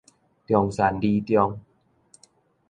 [0.47, 1.61] 中山女中